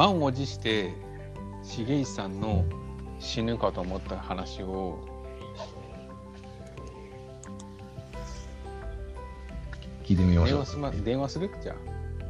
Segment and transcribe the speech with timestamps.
[0.00, 0.94] 満を持して
[1.62, 2.64] 重石さんの
[3.18, 4.98] 死ぬかと思った話を
[10.02, 10.64] 聞いてみましょう電話。
[10.64, 11.50] す,、ま、電話する？
[11.62, 11.76] じゃあ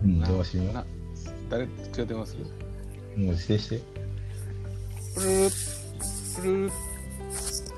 [0.03, 0.85] うん、電話しよな
[1.49, 2.47] 誰と電話する？
[3.17, 3.21] う。
[3.21, 3.81] もう指定して。
[5.15, 5.51] プルル
[6.35, 6.73] プルル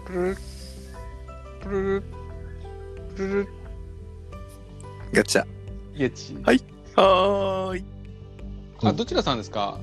[0.07, 0.36] プルル
[1.61, 2.03] プルル
[3.14, 3.49] プルル
[5.13, 5.45] ガチャ。
[6.14, 6.64] チはい
[6.96, 7.92] はーい。
[8.85, 9.79] あどちらさんですか？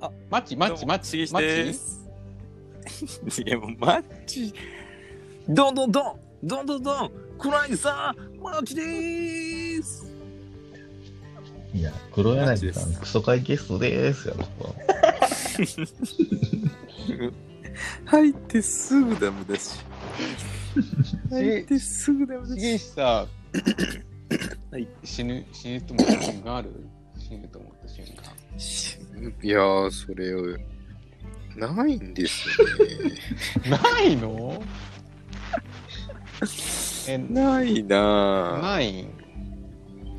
[0.00, 0.10] あ。
[0.30, 2.00] マッチマッチマッチマッチす。
[3.42, 4.52] いや、もうマッチ。
[5.48, 6.16] どんどんどん。
[6.42, 7.10] どんどんどん。
[7.38, 10.06] 黒柳さんマッチでーす。
[11.74, 14.36] いや、黒柳さん、クソ会ゲストでーすよ。
[18.04, 19.80] 入ってすぐダメだし。
[21.30, 22.60] 入ってすぐダメだし。
[22.60, 23.26] 重石さ
[24.70, 26.70] はい死ぬ死ぬと思った瞬間ある？
[27.34, 28.22] 死ぬと思った瞬間
[29.42, 30.32] いやー、それ、
[31.56, 32.72] ないんですよね。
[33.70, 34.62] ないの？
[37.08, 38.62] えないなぁ。
[38.62, 39.02] ない？
[39.02, 39.06] う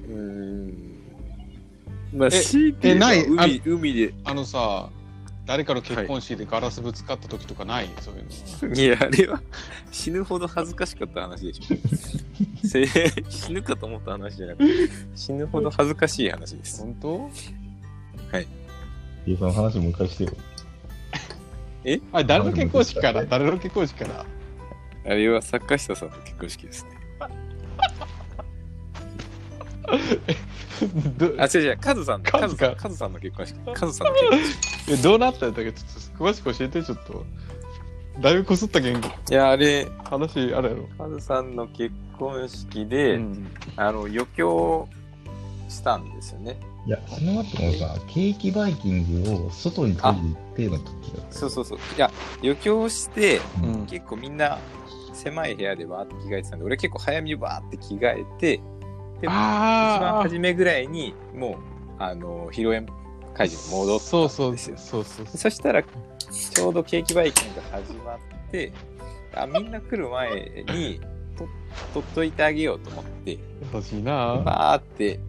[0.09, 0.73] ーん。
[2.13, 3.25] まあ、いてない？
[3.25, 4.13] 海、海で。
[4.23, 4.89] あのさ
[5.45, 7.89] 誰かの結婚式でガラスぶつかった時とかない？
[8.01, 8.75] そういうの。
[8.75, 9.41] いや、あれは
[9.91, 11.65] 死ぬほど恥ずかしかった話でしょ。
[12.67, 12.85] せ
[13.29, 16.81] 死ぬかと思った話じゃなくて、死ぬほど恥ずかしい話です。
[16.81, 17.29] 本当？
[19.27, 19.31] い。
[19.31, 20.31] や、その話もう一回してよ。
[22.11, 23.25] あれ誰の結婚式から？
[23.25, 24.25] 誰の結婚式から？
[25.05, 26.89] あれは坂下さんの結婚式ですね。
[31.17, 32.75] どあ、違う違う、カズさんの、カズか？
[32.75, 33.59] カズさんカズさんの結婚式。
[33.73, 34.91] カズさんの結婚式。
[34.93, 37.25] えどうなったんだっけちょっと詳しく教えてちょっと
[38.21, 44.87] だいぶこすった言語いや、あれ、話あるやろカズさんの結婚式で、うんあの、余興
[45.67, 46.57] したんですよね。
[46.87, 51.35] いや、その後のさ、ケーキバイキングを外に取りに行っての時だった。
[51.35, 51.77] そうそうそう。
[51.77, 52.11] いや、
[52.41, 54.59] 余興して、うん結構みんな
[55.13, 58.61] 狭い部屋でバーって着替えてたんで、俺結構早めにバーって着替えて、
[59.27, 61.55] で、一番初めぐらいに、もう、
[61.99, 62.87] あの、披露宴
[63.33, 64.77] 会場に戻ったそうそうんですよ。
[64.77, 65.25] そうそう。
[65.27, 68.19] そしたら、ちょうどケーキバイキングが始まっ
[68.51, 68.71] て、
[69.33, 70.99] あみんな来る前に、
[71.37, 71.47] と
[71.93, 73.37] 取っといてあげようと思って、
[73.73, 74.41] 優しいな。
[74.43, 75.19] バーって、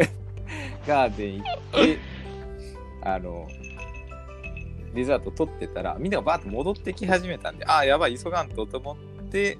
[0.86, 1.98] ガーデン行って、
[3.02, 3.48] あの、
[4.94, 9.58] デザート取ってたら、みんながバーって戻ってき始めたんで、ああ、やばい、急がんとと思って、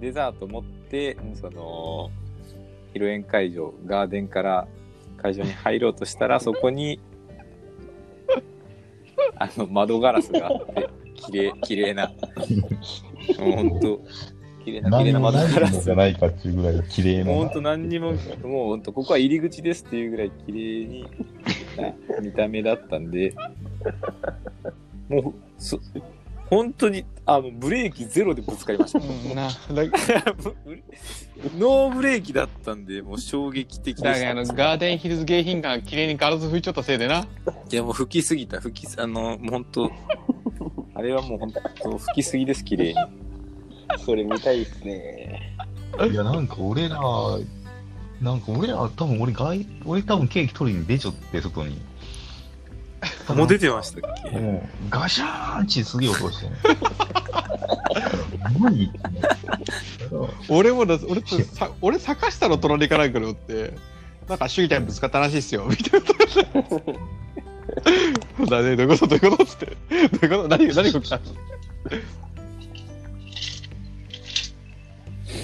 [0.00, 2.10] デザート持って、その、
[2.96, 4.66] 披露宴会場、ガーデンから
[5.18, 6.98] 会場に入ろうとしたら、そこに、
[9.36, 12.10] あの、窓ガラスがあって、綺麗、綺麗な、
[13.38, 14.00] もうほんと、
[14.64, 17.26] 綺麗な、綺麗な窓ガラスじゃないかっていうぐらい綺麗な。
[17.26, 18.18] もうほんと何にも、もう
[18.68, 21.06] ほんとここは入り口ですっていうぐらい綺麗に
[21.76, 23.34] な見た目だったんで、
[25.10, 25.78] もう、そ
[26.48, 29.00] 本当に、あの、ブレーキゼロでぶつかりました。
[29.00, 29.54] うんなだ
[31.58, 34.34] ノーブレーキだったんで、もう衝撃的でだからあ。
[34.34, 37.26] のガーデンヒルズ迎賓館綺麗にガラス拭いちゃったせいでな
[37.70, 39.90] いや、もう吹きすぎた、吹きす、あの、もうほんと、
[40.94, 41.60] あれはもうほんと
[41.98, 42.94] 吹きすぎです、綺麗に。
[43.98, 45.56] それ見たいっすね。
[46.10, 46.98] いや、なんか俺ら、
[48.20, 51.80] なんか俺ら、多分俺外、俺多分ケーキ取りに出ちゃって、外に。
[53.34, 54.38] もう出てましたっけ？
[54.38, 56.52] もう、ガシャーンすげえ音してね。
[60.48, 63.74] 俺もだ俺とさ俺坂下の隣から来るって
[64.28, 66.06] なんか主義ちゃんぶつかったらしいっすよみたいな。
[68.48, 69.06] だねどういうこと？
[69.08, 69.44] どういうこと？
[69.44, 69.66] っつって。
[69.66, 70.46] どういうこと？
[70.48, 71.04] 何何これ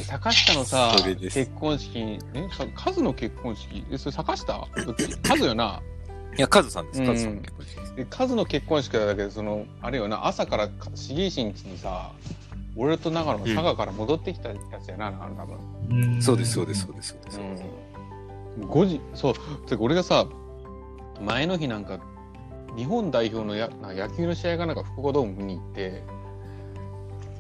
[0.05, 2.19] 坂下のさ結婚式え
[2.57, 3.85] さカズの結婚式？
[3.91, 4.67] えそれ坂下？
[5.23, 5.81] カズよな？
[6.37, 7.07] いや、カズさんです、うん。
[7.07, 12.11] カズさんの結婚式でカズの結婚式だけどそのあれよな朝からか重石んちにさ
[12.75, 16.23] 俺と長野が佐賀から戻ってきたやつやな、あの多分。
[16.23, 17.41] そうです、そうです、そうです、そうです。
[18.59, 19.35] うん、5時そう。
[19.67, 20.27] てか俺がさ
[21.21, 22.01] 前の日なんか
[22.77, 26.03] 日本代表のやな野球の試合がなんか福岡ドーム見に行って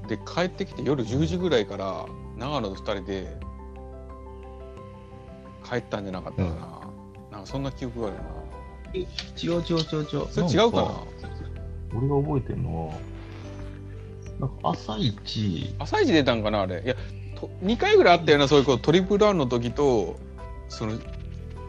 [0.08, 2.04] で帰ってきて夜10時ぐらいから
[2.36, 3.34] 長野と2人で
[5.66, 6.56] 帰ったんじゃなかったかな、
[7.30, 8.22] なんかそんな記憶があるな
[8.94, 9.06] 違う
[9.42, 10.28] 違う違う違う。
[10.30, 11.04] それ違うかな？
[11.94, 12.94] 俺が覚えてるのは、
[14.40, 16.82] なんか朝一、朝一出たんかなあれ？
[16.82, 16.94] いや
[17.38, 20.16] と2回ぐらいあったよなそういうことトリプルランの時と
[20.68, 21.00] そのうん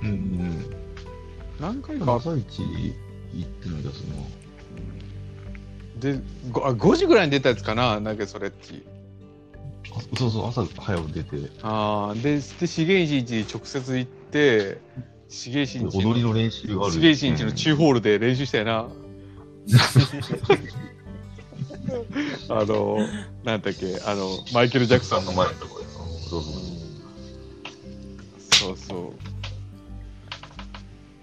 [0.08, 0.66] うん。
[1.60, 2.62] 何回か朝一
[3.34, 4.28] 行ってるんだ、その。
[6.00, 6.20] で
[6.52, 8.84] 5, あ5時ぐらいに出たやつかななんかそれっち
[9.96, 11.50] あそうそう、朝早く出て。
[11.62, 14.80] ああでで重石市に直接行って
[15.30, 16.94] しげしんち踊りの練習がある。
[16.94, 18.88] しげしんちの中ホールで練習したよな。
[22.50, 22.98] あの、
[23.44, 25.48] なんだっけ、あの、マイケル・ジャクソンの前。
[25.48, 25.86] のとこで。
[25.86, 25.94] うん
[26.34, 26.64] そうそう。
[28.52, 29.14] そうそ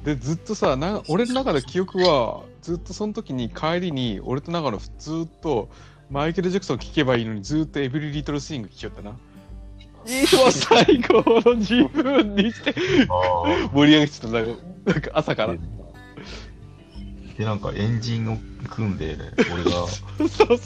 [0.03, 0.05] う。
[0.05, 5.69] で、ずっとさ、な俺の中で記憶は、ずっとその時に帰りに、俺と長野ずっと
[6.11, 9.17] マイケル・ジャクソン聴けばいいのに、ずっとエブリ・リトル・スイング聴きよったな。
[10.11, 12.75] 今最高の自分にして
[13.09, 15.55] あ盛り上げてたなんかなんか朝から。
[17.39, 19.17] で、なんかエンジンを組んで、
[19.53, 20.59] 俺が、そうそう。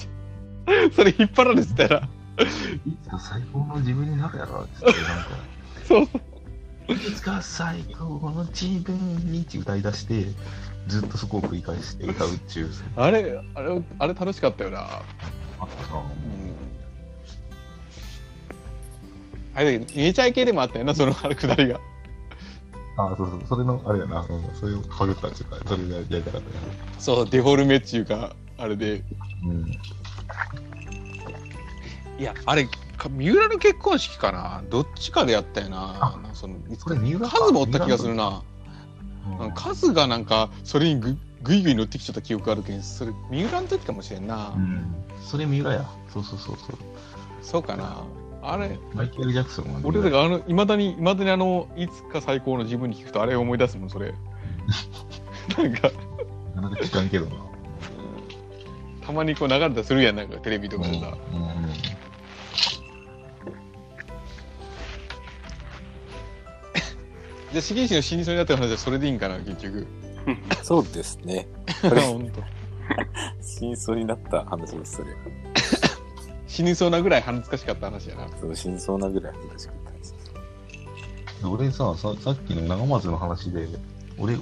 [0.93, 2.09] それ引っ張られてたら。
[2.39, 5.29] いつか最高の自分になるやろ、つって、なんか、
[5.87, 6.93] そうそう。
[6.93, 10.27] いつか最高の自分にって歌い出して、
[10.89, 12.71] ずっとそこを繰り返して歌うっちゅう。
[12.97, 14.81] あれ、あれ、あれ楽しかったよな。
[14.81, 15.03] あ
[15.65, 16.03] ったな。
[19.55, 21.81] あれ、めちゃイケでもあったよな、そのあれくだりが。
[22.97, 26.45] あそうそう、それの、あれやな、うん、それをかぶったっていうか、それがやりたかったな。
[26.99, 29.03] そう、デフォルメっていうか、あれで。
[29.45, 29.67] うん。
[32.19, 34.63] いや、あれ、か三浦の結婚式かな？
[34.71, 35.97] どっちかでやったよな。
[36.01, 38.43] あそのいつこれ三浦かカズもおった気がするな。
[39.41, 44.53] うんカズがなんか、それにぐぐいぐい乗ってきちゃった記憶あるけん、それ、三浦の時かもしれんな。
[44.55, 44.95] うん。
[45.21, 45.85] それ三浦や。
[46.13, 46.77] そうそうそうそう。
[47.43, 48.05] そうかな。
[48.47, 54.15] あれ、マイケル・ジャクソンは三浦俺らがあの、いまだに、いまだにあの、いつか最高の自分に聞くと、あれ思い出すもん、それ。
[55.57, 55.91] なんか、
[56.55, 57.33] なんか聞かんけどな。
[59.07, 61.17] たまにこう流れたりするやん、なんかテレビとかでさ。
[61.33, 61.55] うんうん
[67.55, 69.87] じゃあ、重石の死にそうになった話はそれでいいんかな、結局。
[70.65, 71.47] そうですね。
[71.83, 72.43] 本当。
[73.41, 75.09] 真相になった話です、それ。
[76.55, 78.29] 死にそうなぐらい恥ずかしかった話やな。
[78.39, 80.15] その真相なぐらい恥ずかしかったです。
[81.45, 83.67] 俺ささ、さっきの長松の話で、
[84.19, 84.37] 俺、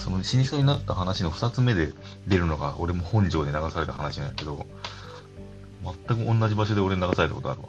[0.00, 1.92] その死にそうになった話の2つ目で
[2.26, 4.66] 出るのが、俺も本庄で流された話なんやけど、
[6.08, 7.68] 全く同じ場所で俺流されたことあるわ。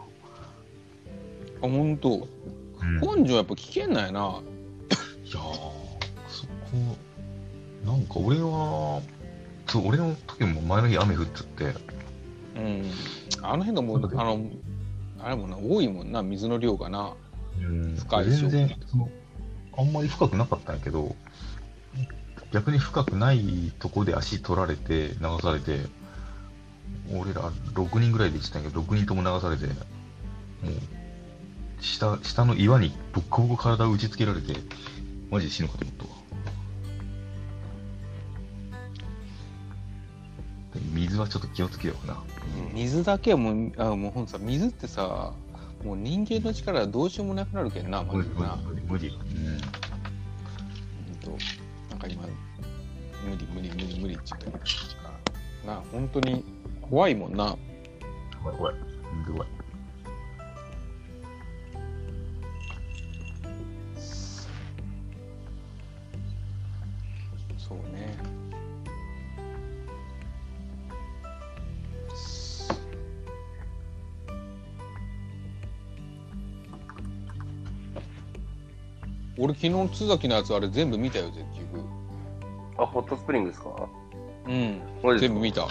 [1.62, 2.27] あ、本当？
[2.81, 4.19] うん本庄やっぱ危険なんやな。
[4.19, 6.98] いやー、そこ、
[7.86, 9.00] なんか俺は、
[9.68, 11.88] そう、俺の時も前の日雨降っちゃって、
[12.60, 12.92] うん。
[13.42, 14.50] あの辺がもう、あの、
[15.20, 17.14] あれもな、多いもんな、水の量がな。
[17.60, 19.10] うん深い全然その、
[19.78, 21.16] あんまり深くなかったんやけど、
[22.52, 25.86] 逆に深くないとこで足取られて、流されて、
[27.14, 29.74] 俺ら6人ぐらいで行ってたんやけど、6人とも流されて、もう、
[31.82, 34.54] 下、下の岩にボッコボコ体を打ちつけられて、
[35.30, 36.19] マジで死ぬかと思ったわ。
[41.21, 42.21] はちょっと気をつけような。
[42.74, 45.33] 水だけはもう、あもうほんとさ、水ってさ、
[45.83, 48.56] もう人間の力はどうしようもなくなるけんな、マ無理ジでな。
[48.56, 49.07] 無理無理。
[49.07, 49.18] うん。
[51.21, 51.44] ほんと
[51.92, 54.51] なんか今、無理無理無理無理って言ったけ
[55.68, 56.44] ど、な、本当に
[56.81, 57.56] 怖いもんな。
[58.44, 58.75] 怖い怖い。
[59.25, 59.48] すごい。
[79.62, 81.39] 昨日津崎のやつあれ全部見たよ結
[81.74, 81.86] 局
[82.78, 83.89] あ、ホットスプリングですか？
[84.48, 85.20] うん。
[85.20, 85.68] 全部見た。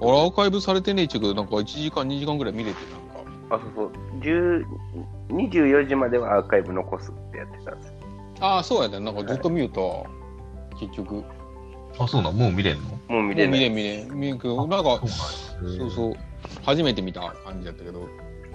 [0.00, 3.56] 俺アーカイブされてねえっちゅうけどなんか1時間2時間ぐらい見れてなんか。
[3.56, 3.92] あ、そうそう。
[4.20, 4.64] 10
[5.28, 7.88] 24時まではアーカイブ残すってやってたんです。
[7.88, 7.94] よ。
[8.40, 8.98] ああそうやね。
[9.00, 10.04] なんかずっと見ると
[10.80, 11.14] 結局。
[11.14, 11.24] も
[12.00, 12.88] あ、そうなん、もう見れんの？
[13.08, 13.58] もう見うれない。
[13.58, 14.10] 見れん見れん。
[14.14, 15.00] 見れんけどなんか
[15.60, 16.14] そうそう
[16.64, 18.08] 初めて見た感じだったけど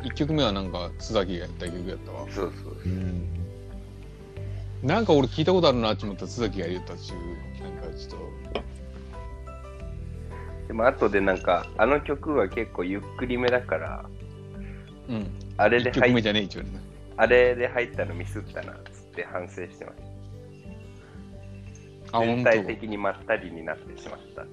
[0.04, 2.26] 1曲目はなんか津崎がやった曲やったわ。
[2.30, 2.74] そうそう。
[2.86, 3.43] うん。
[4.84, 7.18] なんか俺聞いたことあるなって思ったら津崎が言ったっちゅう
[7.63, 8.63] なんかちょっと
[10.68, 14.06] でも後でなんか、あの曲は結構ゆっくりめだから、
[15.10, 16.70] うんあれで1曲目入っじゃねえっちゅうね
[17.16, 19.98] あれで入ったのミスったなっつって反省してまし
[22.12, 22.25] あた。
[22.25, 24.42] 全本体的にまったりになってしまった。
[24.42, 24.46] あ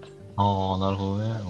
[0.75, 1.41] あ、なるほどね。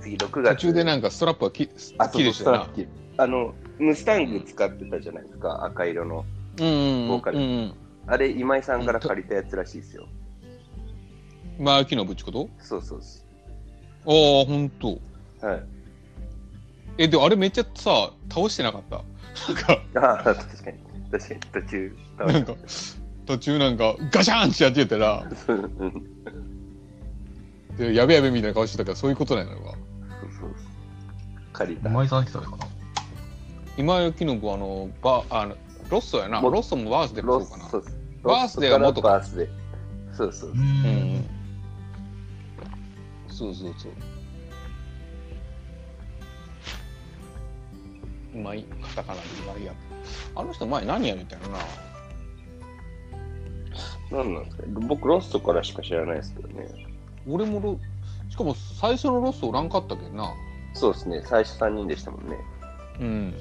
[0.00, 0.50] 次6当月。
[0.50, 6.24] 途中でなんかストラップがきあ、そうそう、ストラップあの、ムスタング使ってたじゃないですか、赤色の。
[6.56, 7.74] ボーカルうんうん
[8.06, 10.08] あれ、今井さんから借りたやつらしいですよ。
[11.58, 12.48] まあ昨日ぶっちこと？
[12.58, 13.20] そうそうそ
[14.06, 14.98] ああほんと
[15.42, 15.46] う。
[15.46, 15.62] はい。
[16.98, 19.02] えでもあれめっちゃさ倒してなかった？
[19.52, 20.78] なんかああ、確かに。
[21.12, 21.96] 確かに、途中。
[22.18, 22.54] なんか
[23.26, 26.06] 途中なんかガシャンってやってたらうん
[27.76, 29.74] でやべやべみたいな顔してたからそういうことなんやろうが
[30.20, 30.54] そうそう
[31.52, 31.88] 借りた。
[31.88, 32.66] 今井さん来たのかな
[33.76, 35.56] 今井幸信はあのバあの
[35.88, 37.84] ロッソやなもロッソもバースでもロそうかなスそう
[38.22, 39.48] バースデーは元かバースデー。
[40.14, 40.50] そうそう。
[40.50, 41.24] ううんん。
[43.28, 43.92] そうそうそう
[48.34, 49.72] うまいカタカナでうまいや
[50.36, 51.48] あの人前何やるみたいな
[54.18, 54.62] なんなんですか？
[54.66, 56.68] 僕、ロストからしか知らないですけどね。
[57.28, 57.78] 俺もロし
[58.40, 60.32] かも最初のロストおらんかったけどな。
[60.74, 61.22] そうですね。
[61.24, 62.36] 最初3人でしたもんね。
[63.00, 63.34] うん。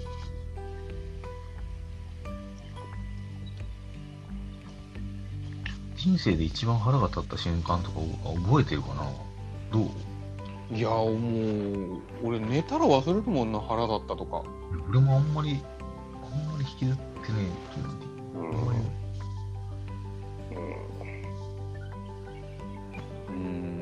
[5.95, 7.99] 人生で一番腹が立った瞬間とか
[8.47, 9.03] 覚えてるかな？
[9.71, 9.89] どう？
[10.73, 14.43] いやもう俺寝たら忘れるもんな腹だったとか。
[14.89, 15.59] 俺もあんまり、
[16.23, 17.01] あんまり引きずって
[17.31, 17.49] ね
[18.35, 18.45] うん。
[18.45, 18.65] あん。
[18.65, 18.79] まり
[23.29, 23.78] うーん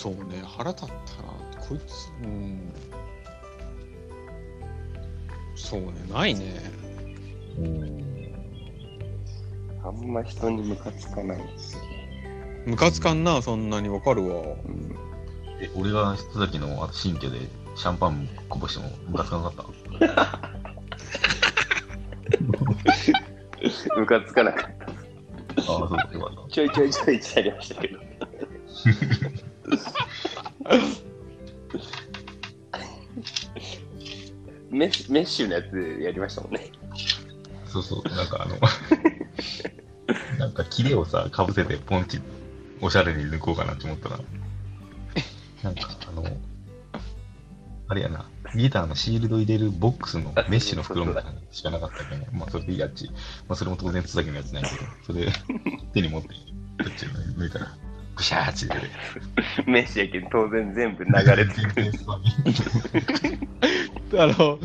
[0.00, 0.96] そうね腹立ったな
[1.60, 2.72] こいつうん
[5.54, 6.40] そうねないね
[7.58, 8.34] うん。
[9.84, 11.82] あんま人にムカつかないんですよ。
[12.64, 14.96] ムカつかんなそんなにわかるわうん
[15.60, 17.40] え、俺が人崎の新居で
[17.76, 19.52] シャンパンこぼしてもムカつかなかっ
[23.84, 23.96] た？
[23.96, 24.86] ムカつかなかった。
[24.86, 24.90] あ
[25.58, 25.96] あ、そう、よか
[26.42, 26.50] った。
[26.50, 27.98] ちょいちょいちょいってやりましたけど。
[34.70, 36.70] メッシメッシュのやつやりましたもんね。
[37.66, 38.56] そうそう、なんかあの、
[40.38, 42.20] なんかキレをさ、かぶせてポンチ、
[42.80, 44.20] おしゃれに抜こうかなって思ったら、
[45.62, 46.24] なんかあの、
[47.88, 53.06] あれやな、ギターのシールド入れるボックスのメッシュの袋みたいなのしかなかったけど、まあそれでいいやっち。
[53.06, 53.14] ま
[53.50, 55.32] あそれも当然津崎のやつないけど、それ
[55.92, 56.34] 手に持って、こ
[56.88, 57.76] っち抜いたら、
[58.14, 59.70] ぐしゃーって出て。
[59.70, 61.92] メッシュやけん当然全部流れてくる。
[64.20, 64.58] あの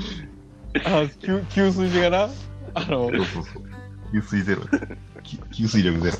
[0.85, 2.29] あ給給水時がな？
[2.73, 3.63] あのそうそうそう。
[4.11, 4.61] 給水ゼロ。
[5.23, 6.17] き給水力ゼロ。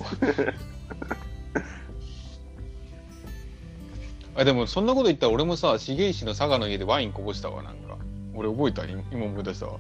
[4.38, 7.98] あでもそんなこと言ったら俺もさ重石の佐賀の家でワインこぼしたわなんか
[8.34, 8.86] 俺覚えた？
[8.86, 9.80] 今今思い出したわ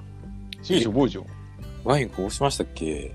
[0.63, 1.25] 重石覚えちゃう
[1.83, 3.13] ワインこぼしましたっけ？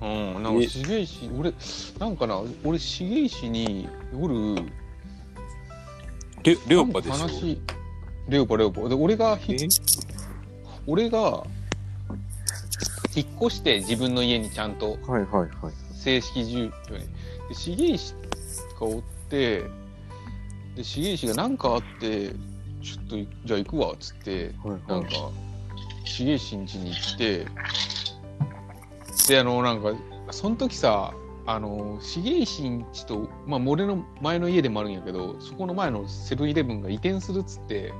[0.00, 0.62] うん、なんか。
[0.62, 1.52] え重石、俺、
[1.98, 4.56] なんかな、俺、重石に夜、
[6.42, 7.60] レレオパでしょ話、
[8.28, 8.88] レオパ、レオパ。
[8.88, 9.38] で、俺が
[10.86, 11.44] 俺が、
[13.14, 14.98] 引っ越して自分の家にちゃんと。
[15.06, 15.50] はいはいはい。
[15.94, 17.08] 正式住居に。
[17.48, 18.14] で、重石
[18.78, 19.62] がおって、
[20.76, 25.10] で、重石が何かあって、ちょっと、じゃあ行くわ、っつって、はいなんか、
[26.04, 27.46] 重石ん家に行って、
[29.28, 29.92] で、あの、なんか、
[30.30, 31.14] その時さ、
[31.46, 37.92] あの、重石ん家と、まあ、俺の前の家でもあるんやけど、そこの前のセブンイレブンが移転するっつって、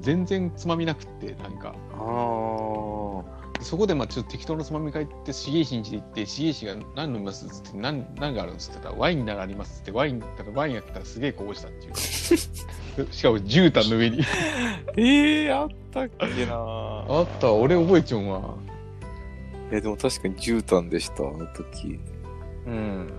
[0.00, 1.74] 全然つまみなくって、なんか。
[1.92, 3.42] ああ。
[3.62, 8.90] そこでまあちょっと適当なつまみ会って、重石ん家で行って、重石が何飲みますっつって、何何があるんですってた？
[8.90, 11.94] ら、ワインならありますっつって、ワインだったら、ワインやったらすげえこぼしたっていう。
[13.12, 14.20] しかも絨毯の上に。
[14.96, 18.54] ええあったっけなあった、俺覚えちゃうわ。
[19.72, 21.98] え、でも確かに絨毯でした、あの時。
[22.66, 23.10] うん。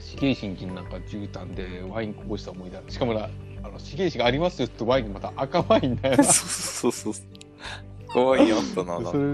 [0.00, 3.28] 死刑神金なんか絨毯でワインこぼした思い出あるしかもな、
[3.62, 6.24] あの死刑師がありますよってワインがまた赤ワインだよな。
[6.24, 8.12] そうそうそう。
[8.12, 9.10] かわいいあったな、なんか。
[9.10, 9.24] それ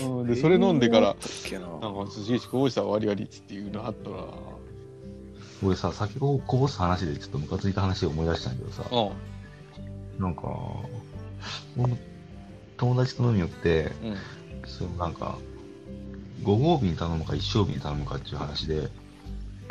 [0.00, 4.16] うん、で、それ飲んでからえーななんか死刑師こぼしたわりわりっていうのあったな。
[5.64, 10.22] 俺さ、先をこぼす話でちょっとムカついた話を思い出したんだけどさ、うん。
[10.22, 10.42] なんか、
[12.76, 14.16] 友達と飲み寄って、うん。
[14.68, 15.38] そのなんか、
[16.42, 18.88] 5合瓶頼むか1升瓶頼むかっていう話で、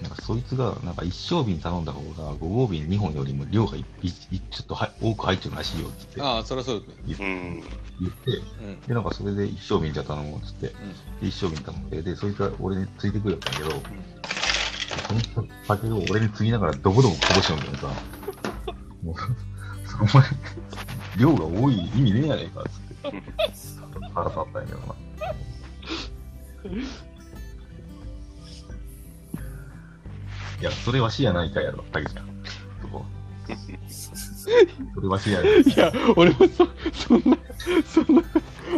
[0.02, 7.26] なんかそいつが、なんか1升瓶頼んだ方が5合瓶2本よりも量がいいいちょっとは多く入ってるらしいよって言ってああ、そりゃそうですね。
[7.26, 7.64] うん。
[8.00, 8.82] 言って、うん。
[8.82, 10.76] で、なんかそれで1升瓶じゃ頼もうっつって、で
[11.22, 13.82] 1升瓶頼んで、で、そいつは俺についてくるやったんだけど、
[15.08, 17.88] その酒を俺に継ぎながらどこどここぼしちゃうんだよさ。
[19.04, 19.16] もう、
[20.02, 20.26] お前、
[21.18, 23.77] 量が多い意味ねえやねえかっつって。
[24.18, 24.96] 腹立ったんやけどな。
[30.60, 32.26] いや、それわしやないかやろ、たけちゃん。
[32.82, 33.06] そこ。
[34.96, 35.62] それわしやない。
[35.62, 37.38] いや、俺もそ、そんな、
[37.86, 38.24] そんな、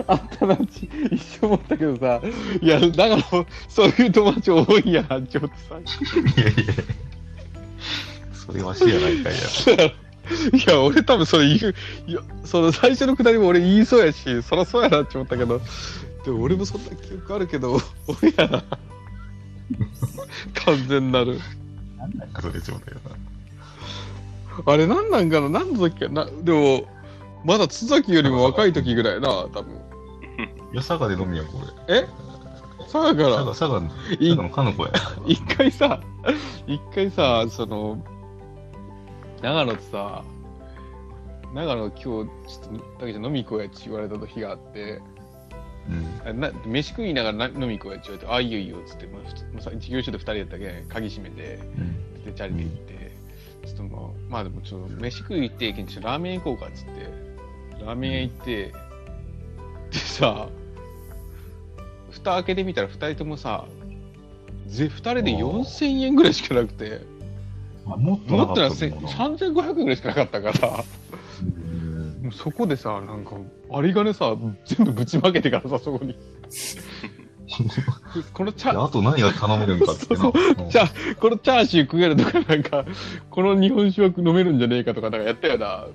[0.07, 2.21] あったなって一瞬思ったけどさ、
[2.61, 5.77] いや、だから、そういう友達多いんやなって思ってさ。
[5.77, 6.73] いやいや
[8.33, 9.35] それわしやないかや。
[10.53, 11.75] いや、俺多分それ言う、
[12.07, 15.61] いや、その最初のくだりも俺言いそうやし、そりゃそうやなって思ったけど、
[16.25, 18.63] でも俺もそんな記憶あるけど、俺やな。
[20.65, 21.39] 完全なる。
[21.97, 22.99] なんだかそれちょうだよ
[24.65, 24.73] な。
[24.73, 25.49] あれなんなんかな？
[25.49, 26.09] 何の時か？
[26.09, 26.87] なでも、
[27.45, 29.75] まだ津崎よりも若い時ぐらいな、多分。
[30.73, 31.53] いや、佐賀で飲みやん、こ
[31.87, 32.01] れ。
[32.01, 32.07] え？
[32.91, 33.45] 佐賀から？
[33.45, 33.87] 佐賀、佐賀の、
[34.19, 34.91] い佐賀のかの子や。
[35.25, 36.01] 一回さ、
[36.67, 38.03] 一回さ、その、
[39.41, 40.23] 長野とさ、
[41.53, 45.01] 長野今日、ちょっと、だけじゃ飲み行こうやって言われた時があって、
[45.89, 46.27] うん。
[46.27, 52.23] あな飯食いながらな飲み行こうやって言われて、ああ、いいよいいよっつって、まあ、ふつもうさ事業所で二人やったけん、鍵閉めて、うん。
[52.25, 53.11] で、チャリで行って、
[53.65, 56.91] ちょっともう、まあでもちょっと飯食い行って、ちょっとラーメン行こうかっつって、
[57.85, 58.73] ラーメン屋行って、
[59.91, 60.49] でさ、
[62.11, 63.65] 蓋開けてみたら二人ともさ、
[64.67, 67.01] ぜ二人で4000円ぐらいしかなくて、
[67.93, 69.09] あもっとなったと思うな。
[69.09, 70.83] 3500円ぐらいしかなかったから、
[71.43, 71.89] うん
[72.21, 73.31] もうそこでさ、なんか、
[73.71, 76.15] 有り金さ、全部ぶちまけてからさ、そこに。
[78.33, 80.19] このチャあと何が頼めるんかってな。
[80.19, 80.33] そう
[81.19, 82.85] このチャーシュー食えるとか、なんか、
[83.29, 85.87] この日本酒は飲めるんじゃねえかとか、なんかやったよな。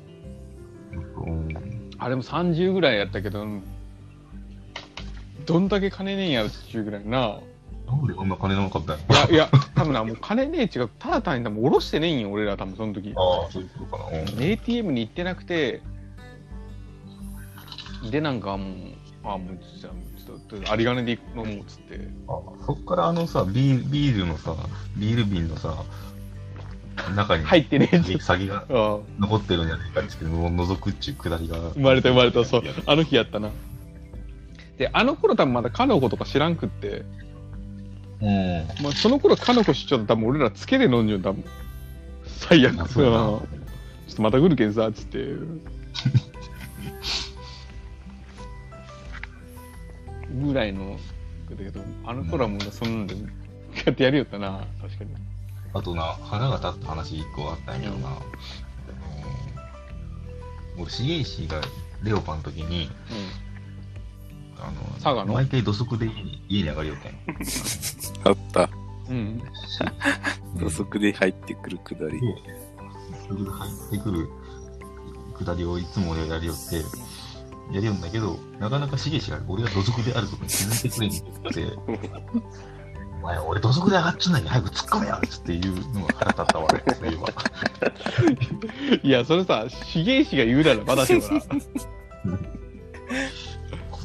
[1.27, 1.55] うん
[1.97, 3.47] あれも30ぐらいやったけど、
[5.47, 7.39] どんだけ金ねえんやろっていうぐらいな。
[7.97, 13.13] なんでこんな金なかったんやいや、いや、多分な、もう金ねえ違う、ただ単に多分下ろしてねえんよ、俺ら多分その時。
[13.17, 14.19] ああ、そういうことかな。
[14.19, 15.83] うん ATM に行ってなくて、
[18.11, 18.77] で、なんかもう、
[19.25, 19.93] あ、もう、じゃあ
[20.27, 22.09] ちょっと、有り金で飲もうっつって。
[22.29, 24.55] あそっからあのさ、ビービールのさ、
[24.97, 25.85] ビール瓶のさ、
[27.15, 31.59] 中に入ってねえ詐欺詐欺がああ残ってるんじゃないかって言って、の覗くっちゅうくだりが。
[31.71, 32.63] 生まれた生まれた、そう。
[32.87, 33.51] あの日やったな。
[34.79, 37.05] で、あの頃多分まだカノコとか知らんくって、
[38.21, 38.67] うん。
[38.83, 41.45] まあ、その頃カノコ知っちゃった多分俺らつけで飲んじゃう多分。
[42.27, 42.81] 最悪。
[42.81, 43.47] あそうやなうんちょ
[44.13, 45.19] っとまた来るけんさ、つって。
[50.43, 50.99] ぐらいの、
[51.51, 53.17] だけど、あの頃はもうそんなんで、
[53.87, 55.11] やってやるよったな、確かに。
[55.73, 58.21] あとな、腹が立った話一個あったんやけどな、あの
[60.79, 61.61] 俺、重石が
[62.03, 62.91] レオパの時に、
[64.61, 65.35] あの、佐賀の？
[65.35, 67.19] 毎回土足で家に家に上がりよったんよ。
[68.25, 68.71] あった。
[69.09, 69.17] うん。
[70.55, 70.61] うん。
[70.61, 72.21] 土足で入ってくるくだり。
[73.29, 74.29] それで入ってくる
[75.37, 76.77] くだりをいつもやりよって、
[77.73, 81.79] やりよんだけど、なかなか重石が俺が土足であることに気づいてくれんって言って、
[83.21, 87.29] お前、俺土足で上がっちゃうんだけど、早く突っ込めよっつっていうのが腹立ったわ、ね、そういえば。
[89.03, 91.29] いや、それさ、重石が言うならまだしもな。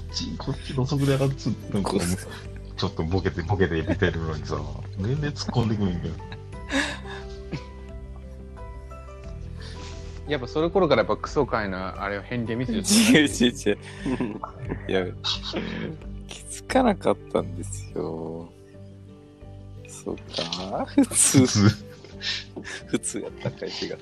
[0.09, 4.59] こっち、こっち土足で上がっつって、なんかちょっとボケてボケて見てるのにさ、
[4.99, 6.15] 全然突っ込んでくるんけど。
[10.29, 13.77] やっぱその頃からやっぱクソ界のあれを変形見せて違う違う違う。
[14.87, 15.05] い や、
[16.27, 18.49] 気づかなかったんですよ。
[19.87, 20.85] そうか。
[20.85, 21.45] 普通
[22.87, 23.19] 普、通。
[23.19, 23.97] やったかい手が。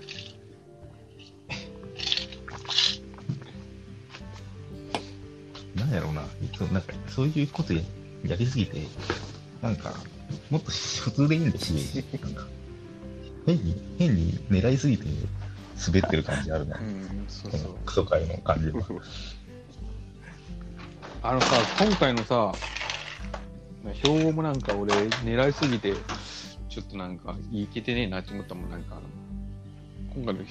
[5.88, 7.82] なんやろうな、いつもなんか、そういうことや
[8.26, 8.86] やりすぎて、
[9.62, 9.94] なんか、
[10.50, 12.46] もっと普通でいいんだし、なんか、
[13.46, 15.06] 変に、変に狙いすぎて
[15.88, 16.82] 滑ってる感じあるな う。
[16.84, 17.76] ん、そうそう。
[17.86, 18.84] クソ界の感じは。
[21.24, 21.48] あのさ、
[21.86, 22.54] 今回のさ、
[24.02, 25.94] 標語もなんか俺狙いすぎて、
[26.70, 29.00] ちょっとなんかいけてねえなって思ったもん、なんか
[30.14, 30.42] 今回の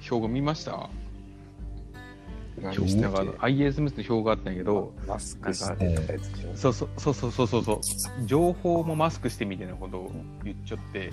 [0.00, 0.88] 標語見ました？
[2.60, 6.56] なんかあの IA スの標語あったんやけど、マスクしてたやつでしょ。
[6.56, 7.64] そうそうそうそうそう。
[7.64, 7.80] そう
[8.26, 10.12] 情報もマスクしてみたいなことを
[10.44, 11.12] 言っちゃって、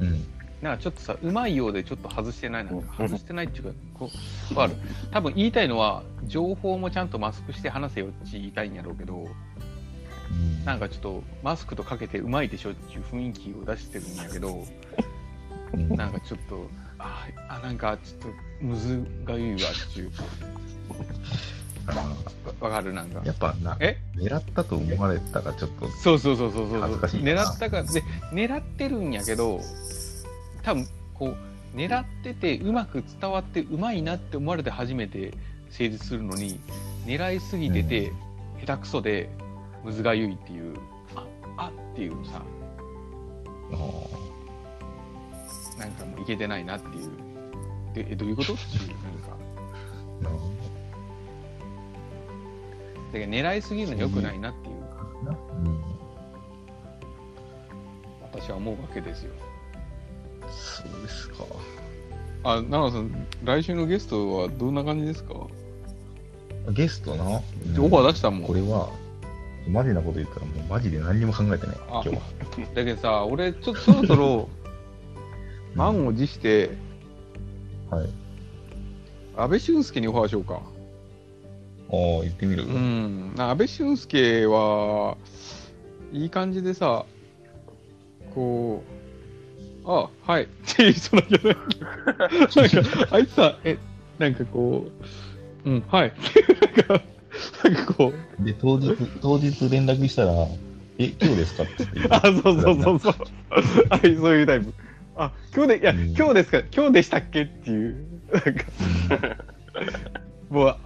[0.00, 0.24] うん。
[0.62, 2.72] なんかちょっとさ、うまいようでちょっと外してない、な。
[2.72, 2.82] ん。
[2.82, 4.10] か外してないっていうか、こ
[4.52, 4.80] う、わかる。
[5.10, 9.26] 多分言いたいのは、情報もちゃんとマスクして話せよって言いたいんやろうけど、
[10.30, 10.64] うん。
[10.64, 14.64] なんかちょっとマスクとかけてうまいでしょっていう雰囲気を出してるんやけど、
[15.74, 15.88] うん。
[15.96, 16.68] なんかちょっと、
[17.02, 18.28] あ、あなんかちょっと
[18.64, 20.10] むずがゆいわっていう、
[21.86, 23.18] あわわかるなんか。
[23.20, 23.26] ー。
[23.26, 23.98] やっぱな、え？
[24.16, 27.32] 狙ったと思われたらちょっと、そうそうそうそうそう恥ずかしいな。
[27.32, 29.60] 狙ったかで狙ってるんやけど
[30.62, 31.34] 多分こ
[31.74, 35.34] う狙っててうまく伝わってうまいなって思われて初めて
[35.70, 36.60] 成立するのに
[37.06, 38.12] 狙いすぎてて、
[38.64, 39.28] 下手くそで
[39.82, 40.76] むずがゆいっていう
[41.16, 42.42] ああっていうさ
[45.82, 47.10] なんかもういけてないなっていう。
[47.94, 48.54] でえどういうこと？
[48.54, 49.36] っていうなんか。
[50.22, 50.50] なるほ
[53.12, 54.74] だから狙いすぎるの良くないなっていう。
[55.24, 55.82] どなうん。
[58.22, 59.32] 私は思うわけですよ。
[60.50, 61.44] そうですか。
[62.44, 65.34] あ奈良さん来週のゲストはどんな感じですか？
[66.70, 68.46] ゲストな、オファー出したもん。
[68.46, 68.88] これは、
[69.68, 72.22] マジなこと言ったらもうマジで何にも考えてない、今あ日は。
[72.74, 74.48] だけどさ、俺、ちょっとそろそろ、
[75.74, 76.70] 満を持して、
[77.90, 78.08] はい。
[79.36, 80.54] 安倍俊介にオファーしようか。
[80.54, 82.64] ああ、言ってみる。
[82.64, 83.34] うん。
[83.34, 85.16] な安倍俊介は、
[86.12, 87.06] いい感じでさ、
[88.34, 88.82] こ
[89.84, 90.44] う、あはい。
[90.44, 93.78] って言いそうなんじゃないなんか、あいつさ、え、
[94.18, 94.86] なんかこ
[95.64, 96.12] う、うん、はい。
[96.60, 97.04] なんか、
[97.64, 100.32] なんかこう、で、当日、当日連絡したら、
[100.98, 102.14] え、今日ですかって言って。
[102.14, 103.14] あ、そうそうそうそう。
[103.90, 104.72] はい、そういうタイプ。
[105.16, 106.62] あ、今日で、いや、うん今日ですか？
[106.74, 107.42] 今日でしたっけ？
[107.42, 108.06] っていう。
[108.32, 109.36] なんか、
[110.48, 110.76] もう、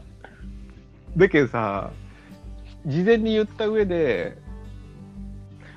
[1.17, 1.91] だけどさ、
[2.87, 4.37] 事前に言った上で、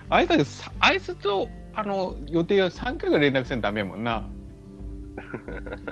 [0.10, 0.32] あいつ
[0.80, 4.28] あいつと、あの、予定は3回ぐらい連絡せんとダメやもんな。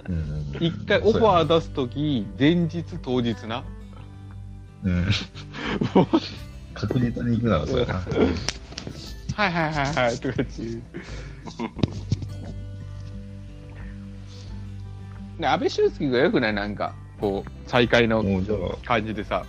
[0.08, 3.63] うんうん1回オファー出すとき、前日、当日な。
[4.84, 5.06] うん。
[6.74, 7.93] 確実に行くならそうやな。
[7.96, 10.82] はいはいはいはい、とかっていう。
[15.39, 18.23] ね、安倍晋介がよくないなんか、こう、再会の
[18.84, 19.45] 感じでさ。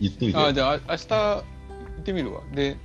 [0.00, 0.36] 言っといて。
[0.36, 1.44] あじゃあ、あ明日行
[2.00, 2.40] ってみるわ。
[2.52, 2.76] で、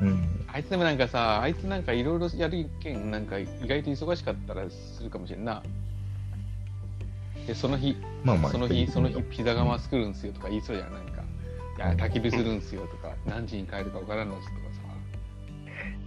[0.00, 0.44] うん。
[0.52, 5.62] あいつでもなんかさ、あいつなんかいろいろやるけん、なんか意外と忙しかったらするかもしれんな。
[7.46, 11.22] で、その日、まあまあ、その日、その日ピザ窯作るんすよとか言いそうじゃん、なんか。
[11.78, 14.48] いや、焚き火するんすよとか、何時に帰るかわからんのとか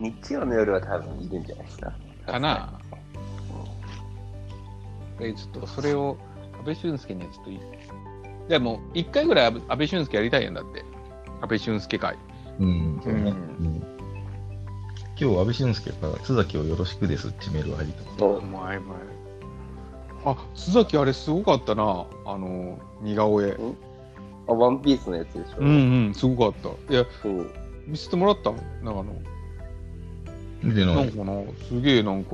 [0.01, 1.93] 日曜の夜は多分いるんじゃないですか。
[2.25, 2.31] さ。
[2.34, 2.81] かな
[5.21, 6.17] で、ちょっとそれを、
[6.60, 7.60] 安倍俊介にはちょっといい。
[8.49, 10.84] でも、一回ぐらい安倍俊介やりたいんだって。
[11.41, 12.17] 安倍俊介会。
[12.60, 13.19] うん、そうね。
[13.19, 13.84] うんうん
[15.19, 18.23] 今日、安倍晋介から、津崎をよろしくですってメールが入ってます。
[18.23, 18.97] おお前前。
[20.25, 22.07] あ、須崎あれすごかったな。
[22.25, 23.55] あの、似顔絵。
[24.47, 25.57] あ、ワンピースのやつでしょ？
[25.60, 25.67] うん
[26.07, 26.91] うん、すごかった。
[26.91, 27.51] いや、そう。
[27.86, 28.51] 見せてもらった
[28.84, 29.13] 長野。
[30.63, 31.12] 見てなないん。
[31.12, 31.34] かな、
[31.67, 32.31] すげえなんか、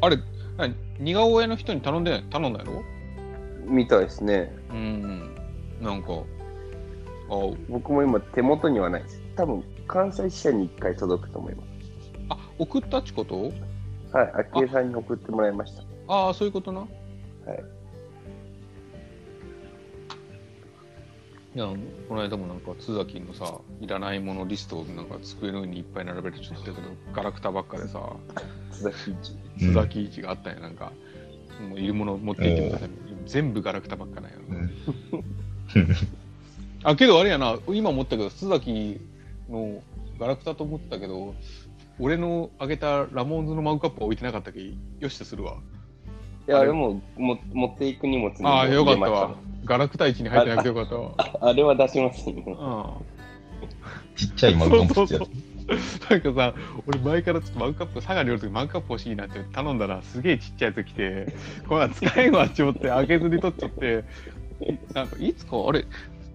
[0.00, 0.18] あれ、
[0.56, 0.74] 何？
[0.98, 2.82] 似顔絵の人に頼んで頼んだやろ？
[3.64, 4.54] みたいですね。
[4.70, 5.36] うん。
[5.80, 6.16] なんか、あ、
[7.68, 9.22] 僕も今手元にはないです。
[9.36, 11.68] 多分関西支社に1回届くと思います。
[12.30, 13.52] あ、送ったっちこと？
[14.12, 15.82] はい、昭恵さんに送ってもらいました。
[16.08, 16.80] ああ、そういうことな。
[16.80, 16.88] はい。
[21.54, 21.66] いや、
[22.08, 28.00] この間もなんか、津崎のさ、いらないものリストをなんか机の上にいっぱい並べてちょっと言ったけど、ガラクタばっかでさ、
[29.58, 30.22] 津崎一。
[30.22, 30.92] があったんや、なんか、
[31.68, 32.90] もういるもの持って行ってください。
[33.26, 34.36] 全部ガラクタばっかなんや。
[34.48, 34.70] うん
[36.84, 39.00] あ、けどあれやな、今思ったけど、須崎
[39.48, 39.82] の
[40.18, 41.34] ガラクタと思ってたけど、
[41.98, 44.60] 俺のあげたラモーンズのマグカップは置いてなかったけ
[45.00, 45.58] よしとするわ。
[46.48, 49.36] いや、あれもも持っていく荷物にああ、よかったわ。
[49.66, 51.12] ガラクタ市に入ってなくてよかったわ。
[51.42, 52.36] あれは出しますよ。
[52.36, 54.16] うん。
[54.16, 55.28] ちっちゃいマグカップってやそう
[56.10, 56.54] なんかさ、
[56.86, 61.34] 俺前からちょっとマグカップ、佐賀におるときマグカップ欲しいなって頼んだら、すげえちっちゃいやつ来て、
[61.68, 64.04] これ使えんわって思って開けずに取っちゃって、
[64.94, 65.84] なんかいつか、あれ、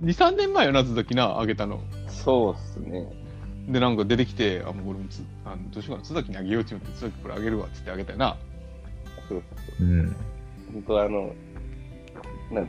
[0.03, 1.81] 2、3年前よな、続きな、あげたの。
[2.07, 3.07] そうっすね。
[3.67, 8.37] で、なんか出てきて、あ、もう俺もつ、あのどうしようかな、津崎にあげようって思って、津崎これあげるわっつってあげたよな。
[9.33, 9.43] そう
[9.77, 9.81] つ。
[9.81, 10.15] うん。
[10.73, 11.33] 本当あの、
[12.51, 12.67] なん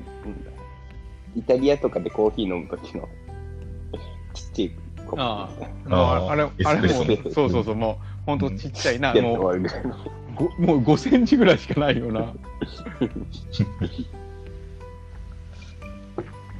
[1.36, 3.08] イタリアとかでコーヒー飲むときの
[4.32, 4.70] ちっちゃい
[5.06, 5.50] コップあ
[5.90, 5.96] あ
[6.26, 6.88] あ、あれ、あれも
[7.32, 9.68] そうそうそう、もう、ほんとちっちゃいな、やって終も。
[9.68, 9.68] う、
[10.34, 12.32] ごもう5センチぐらいしかないよな。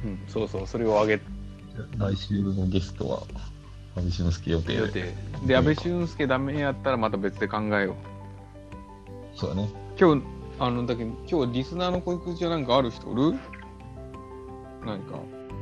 [0.03, 1.19] うん、そうそう、それをあげ
[1.97, 3.23] 来週のゲストは、
[3.95, 4.75] 安倍晋介予定で。
[4.75, 5.13] 予定。
[5.45, 7.95] で、安倍俊介ダメやったらまた別で考えよう。
[9.37, 9.84] そうだね。
[9.97, 10.23] 今日、
[10.59, 13.37] あの、だけど、今日リスナーの子育児なんかある人おる？
[14.85, 15.19] 何か。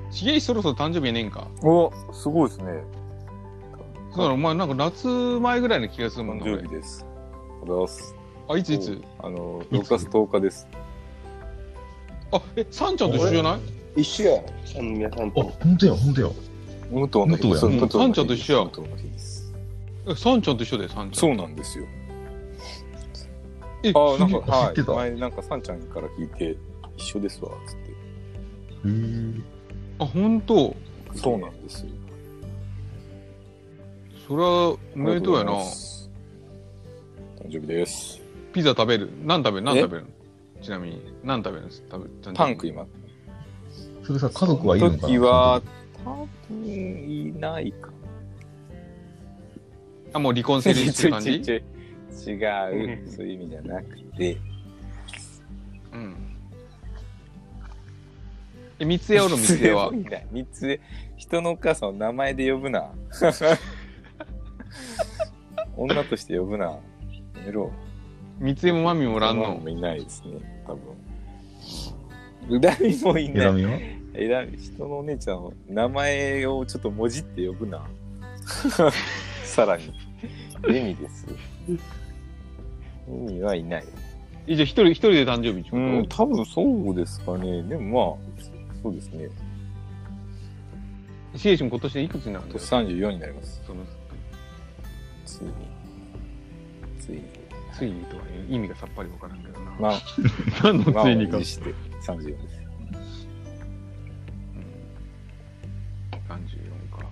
[0.10, 1.48] しげいそろそろ誕生日やねんか。
[1.64, 2.84] おすごいですね。
[4.12, 6.52] だからお前なんか夏前ぐらいの気がするもん誕な。
[6.54, 7.06] 俺生日です。
[7.06, 8.16] ありがとうございます。
[8.50, 9.02] あ、いついつ？
[9.20, 10.68] あの、6月10日です。
[12.32, 13.56] あ、え、サンちゃんと一緒じゃな
[13.96, 14.02] い？
[14.02, 14.42] 一緒や。
[14.78, 15.42] あの皆さんあ、と。
[15.44, 16.28] ほんとや、ほんとや。
[16.92, 17.66] 武藤の日です。
[17.68, 18.70] 武藤やちゃんと一緒や
[20.16, 21.20] ちゃんと一緒で、サンちゃん。
[21.20, 21.86] そうなんですよ。
[23.84, 24.72] え、あ、なんか、知はい。
[24.72, 24.94] ってた？
[24.94, 26.58] 前、なんか、サンちゃんから聞いて、
[26.98, 27.92] 一緒ですわ、つって。
[27.92, 29.42] へー
[30.00, 30.76] あ、ほんと。
[31.16, 31.90] そうなんですよ。
[34.28, 35.66] そりゃ、おめでとうやな誕
[37.50, 38.22] 生日です。
[38.54, 39.10] ピザ食べる？
[39.26, 39.66] 何食べる？
[39.66, 40.06] 何え食べる
[40.62, 41.02] ちなみに。
[41.24, 42.86] 何食べるんです食べパンク今。
[44.04, 45.08] それさ、家族はいるのかな？
[45.10, 45.62] 時は、
[46.06, 47.94] 多分いないかな。
[50.14, 51.42] あ、もう離婚成立してる感じ？
[52.14, 54.38] 違う、そういう意味じゃなくて、
[55.92, 56.16] うん。
[58.80, 59.92] え、三つ江おる三つ江は？
[60.32, 60.80] 三つで
[61.18, 62.92] 人のお母さんを名前で呼ぶな。
[65.78, 66.66] 女として呼ぶな。
[66.66, 66.80] や
[67.46, 67.72] めろ。
[68.40, 69.58] 三つもマミもおらんの？
[69.58, 70.82] もいないですね、多分。
[72.62, 73.54] 恨みもいない。
[74.16, 77.88] えら人のお姉ちゃんの名前をちょっともじって呼ぶな。
[79.44, 79.92] さらに。
[80.68, 81.26] レミです。
[83.08, 83.86] レミはいない。
[84.48, 87.64] えじゃあ一人、一人で誕生日ってこうん、と多分そうですかね。
[87.64, 88.44] でもまあ、
[88.82, 89.30] そうですね。
[91.36, 92.60] シエシも今年でいくつになるんだよ？
[92.62, 93.64] 今年34になります。
[93.66, 93.84] その
[95.26, 95.52] ついに。
[97.00, 97.24] ついに。
[97.74, 99.72] ついにとは意味がさっぱりわからんけどな。
[99.80, 100.02] まあ、
[100.64, 101.38] 何のまあ、ついにか。
[101.38, 101.74] にして
[102.06, 102.62] 34です。
[104.56, 104.62] うん、
[106.32, 107.08] 34か。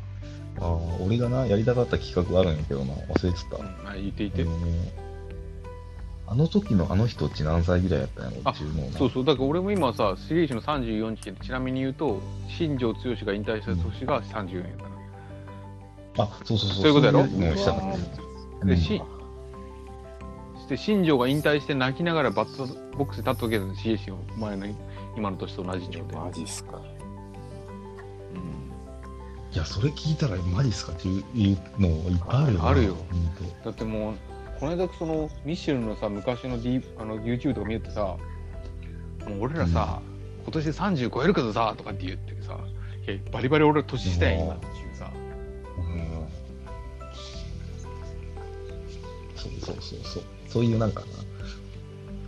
[0.60, 3.56] ああ、俺がな、やりたかった企画あるんやけどな、忘れてた。
[3.56, 4.44] うん、あ言っていて。
[4.44, 4.52] あの
[6.32, 8.38] あの時のあの人っち何歳ぐらいやったんやろ？
[8.46, 14.84] あ中のなそうそう、だから俺も今さ、シリーズの34期でちなみに言うと、新庄剛志が引退した年が34やった
[16.24, 16.30] の。
[16.30, 16.84] あ、そうそうそう。
[16.84, 17.26] そういうことやろ？
[17.26, 17.82] そういうのしたかっ
[18.62, 22.65] たで、うんしして新庄が引退して泣きながらバット
[22.98, 24.67] ボックスで立っとけたの、シエシの前の
[25.17, 26.17] 今の年と同じ状態。
[26.17, 26.80] マジっすか？
[29.54, 32.70] いや、それ聞いたらマジっすかっていうのいっぱいあるよな。
[32.70, 32.96] あるよ
[33.65, 34.13] だってもう、
[34.62, 38.02] この間そのミッシェルのさ、昔の,、D、あの YouTube とか見るとさ、
[39.28, 40.04] もう俺らさ、
[40.43, 42.60] 今年で30超えるけどさ、とかって言ってさ、
[43.08, 45.12] いやバリバリ俺年下やん今っていうさ。
[45.15, 46.28] うん
[49.36, 50.24] そうそうそうそう。
[50.47, 51.08] そういうなんかな、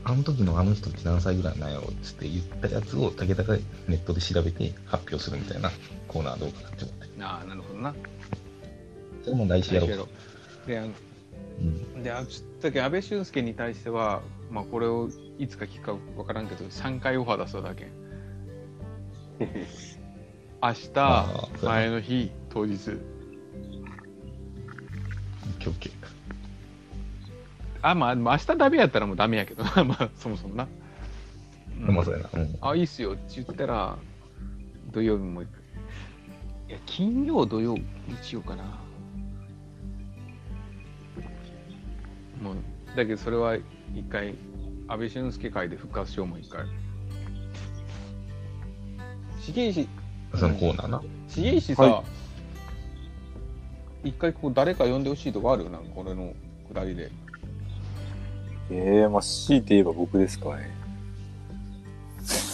[0.05, 5.69] あの時のあの人って何歳ぐらいなんやろっつって言ったやつを武田がネットで調べて発表するみたいな
[6.07, 7.23] コーナーどうかなって思って。
[7.23, 7.93] ああ、なるほどな。
[9.23, 10.05] それも来週やろうか。
[10.65, 10.93] で、あの
[11.61, 12.03] うん。
[12.03, 17.87] で、あちょっとだけ安倍晋介に対しては、まあこれをいつか聞くかわからんけど、3回オファー出すだけ。
[20.61, 20.69] 明
[21.03, 22.97] あ日、前の日、当日。
[27.81, 30.67] あ、まあ、明日ダメやったらもうダメやけどな、 まあ、そもそもな。
[31.79, 32.29] まあそうやな。
[32.33, 32.57] うん。
[32.61, 33.97] あ、いいっすよって言ったら、
[34.91, 35.63] 土曜日も行く。
[36.69, 38.82] いや、金曜、土曜、日曜かな。
[42.43, 42.55] もう、
[42.95, 44.35] だけどそれは一回、
[44.87, 46.65] 安倍晋介会で復活しようもう一回。
[49.53, 49.87] 重石、
[50.35, 51.01] そのコーナーな。
[51.29, 52.03] 重石さ、は
[54.03, 55.63] 一回こう誰か呼んでほしいとこある？
[55.63, 56.33] よな、これの
[56.67, 57.09] くだりで。
[58.69, 60.71] ええまあ、強いて言えば僕ですかね。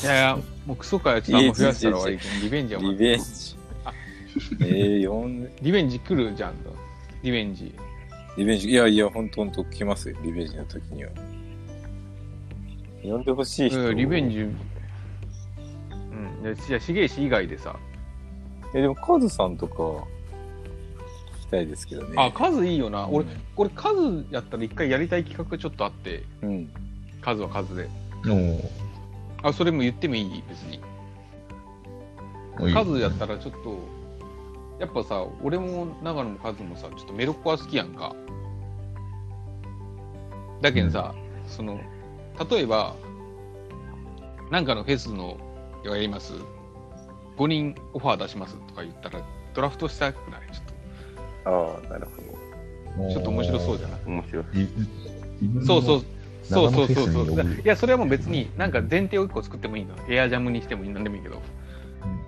[0.03, 3.55] いやいや、もうクソかよ、ちょっとあんま増やしたら終わりけんリベンジはリベンジ。
[4.61, 6.75] ええ呼んで、リベンジ来るじゃんと。
[7.23, 7.73] リベンジ。
[8.37, 11.11] リベンジ、いやいや、ほんとほんと来ますよ、リベンジの時には。
[13.03, 13.79] 呼んでほしい人。
[13.79, 14.29] うんリベン。
[14.29, 14.39] ジ。
[14.41, 14.53] うん。
[16.43, 17.75] いや、いや重石以外でさ。
[18.73, 20.05] え、でも、カズさんとか、聞
[21.41, 22.13] きたいですけどね。
[22.17, 23.07] あ、数いいよな。
[23.09, 26.69] 俺うん、俺数やったら一回やりたい企画ちょっとあって、うん。
[27.21, 27.89] 数は数で。
[28.25, 28.69] おー
[29.41, 30.43] あ、それも言ってもいい？
[30.49, 30.79] 別に。
[32.59, 33.79] おいい数やったらちょっと、
[34.79, 38.15] やっぱさ、俺も長野も数もさ、ちょっとメロッコは好きやんか。
[40.61, 41.13] だけどさ、
[41.47, 41.79] その、
[42.49, 42.95] 例えば、
[44.51, 45.37] なんかのフェスの
[45.85, 46.33] やります
[47.37, 49.21] ？5人オファー出しますとか言ったら、
[49.53, 50.41] ドラフトしたくない？
[50.51, 50.65] ちょっ
[51.45, 52.07] ああ、なる
[52.95, 53.99] ほと、ちょっと面白そうじゃない？
[54.05, 54.11] ど。
[54.11, 54.45] 面白い。
[55.65, 56.05] そうそう。
[56.43, 57.45] そうそうそうそう。
[57.45, 59.95] いや、それはもう別に、なんか前提を一個作ってもいいの。
[60.09, 61.41] エアジャムにしてもいいなんでもいいけど。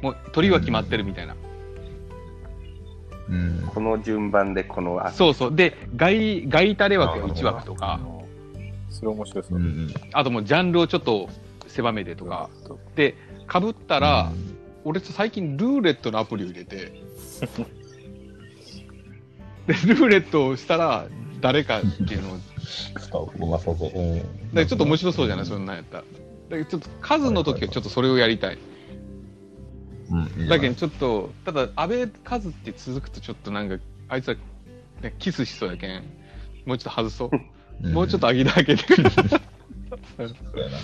[0.02, 1.34] もう鳥は決まってるみたいな。
[1.34, 1.40] うん。
[3.74, 5.56] この順番でこの、あそうそう。
[5.56, 8.00] で、外、外タレ枠が1枠とか、
[8.90, 9.60] それ面白そうう。
[9.60, 9.94] んうん。
[10.14, 11.30] あともうジャンルをちょっと
[11.68, 12.50] 狭めてとか。
[12.96, 13.16] で、
[13.48, 14.32] かぶったら、
[14.84, 16.76] 俺最近ルーレットのアプリを入れて、
[19.68, 21.06] で、ルーレットをしたら、
[21.40, 22.38] 誰かっていうのを、
[23.30, 23.90] あ、うまそうそう。
[23.96, 24.16] う
[24.62, 24.68] ん。
[24.68, 25.46] ちょっと面白そうじゃない？
[25.46, 26.04] そんなんやったら。
[26.50, 28.56] だけどちょっと数の時はちょっとそれをやりたい。
[28.56, 28.60] うん。
[28.60, 28.64] い
[30.20, 33.78] いじゃないだけどちょっと、ただ、安倍数って続くとちょっとなんか、
[34.10, 34.36] あいつは、
[35.02, 36.04] ね、キスしそうやけん、
[36.66, 37.88] もうちょっと外そう。
[37.88, 38.84] んもうちょっと上げてあげて。
[38.96, 39.06] そう
[40.60, 40.78] やな。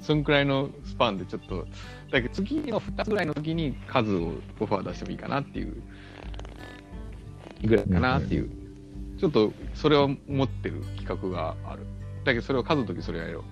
[0.00, 1.66] そんくらいのスパンでちょっと、
[2.10, 5.82] だけど次の2つぐらいの時に数をオファー出してもいいかなっていう、
[7.64, 8.50] ぐらいかなっていう、
[9.18, 11.86] ちょっとそれを持ってる企画がある。
[12.24, 13.44] だけどそれを数の時それやろ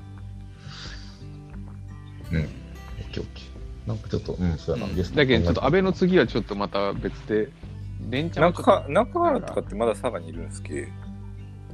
[2.33, 2.39] うん。
[2.39, 2.47] オッ
[3.13, 3.46] ケーオッケー。
[3.87, 4.81] なんかちょっと、うん、そうう。
[4.81, 4.93] やな。
[4.95, 7.49] ゲストだけどちょっと安倍の次はちょっとまた別で、
[8.11, 10.83] 連チャン中と中原とかってまだ佐賀にいるんですけ？
[10.83, 10.89] ど。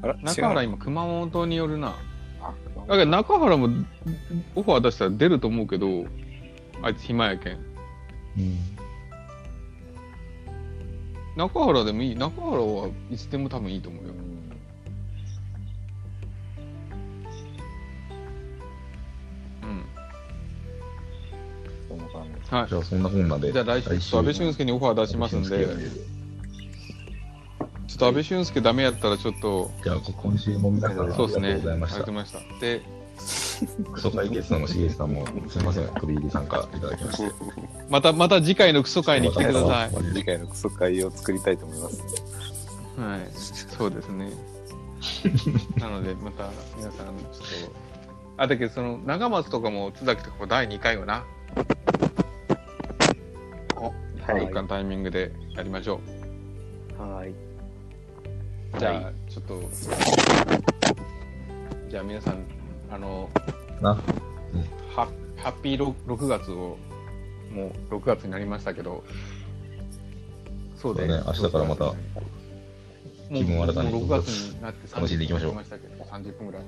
[0.03, 1.97] あら中原今熊本によるな。
[2.41, 3.69] あだから中原も
[4.55, 6.05] オファー出したら出ると思うけど、
[6.83, 7.53] あいつ暇やけん。
[7.55, 7.59] う
[8.41, 8.59] ん。
[11.37, 12.17] 中原でもいい。
[12.17, 14.13] 中原はいつでも多分いいと思うよ。
[22.53, 23.51] はいじゃあそんなこんなで。
[23.51, 25.49] じゃあ来週、ちょっと安倍俊介にオファー出しますんで、
[27.87, 32.43] ちょっと安倍俊介ダメやったらちょっと、じゃあ今週も皆さんありがとうそうですね、ございましたありがとうござい。
[32.43, 32.61] ました。
[32.61, 32.83] で、
[33.91, 37.33] クソ解決さんもしげさんもすみません、飛び入り参加いただきまして。
[37.89, 39.91] また、また次回のクソ会に来てください。
[40.13, 42.03] 次回のクソ会を作りたいと思います。
[42.99, 43.21] はい、
[43.79, 44.31] そうですね。
[45.79, 51.25] なので、また皆さん、ちょっと、あ、だけど、その、長松とかも、津崎とかも第2回をな、
[54.53, 56.01] かのタイミングでやりましょ
[56.99, 57.31] はい。
[57.31, 57.35] う。
[58.79, 59.63] じゃあ、ちょっと、
[61.91, 62.45] じゃあ皆さん、
[62.91, 63.29] あの、
[63.81, 63.95] な、
[64.95, 66.79] ハハッピー 6, 6月を、
[67.53, 69.05] もう6月になりましたけど、
[70.77, 71.23] そうで、そうね。
[71.27, 75.53] 明日からまたもう気分新たにもう6月になって楽しんでいきましょう。
[75.53, 76.63] 30分ましたけど30分ぐらい。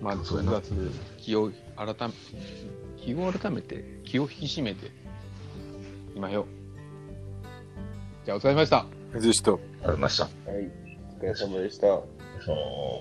[0.00, 0.72] まあ、6そうやな月、
[1.18, 2.14] 気を改め、
[2.96, 4.90] 気を改めて、気を引き締めて、
[6.14, 6.46] 今よ。
[8.24, 8.78] じゃあ、お疲れ様でした。
[8.78, 9.52] ありがと。
[9.54, 10.24] うございました。
[10.24, 10.70] はい。
[11.20, 11.86] お疲れ様でした。
[11.86, 13.00] その